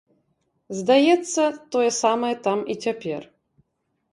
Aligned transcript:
Здаецца, 0.77 1.41
тое 1.75 1.89
самае 2.01 2.33
там 2.49 2.59
і 2.75 2.79
цяпер. 2.87 3.21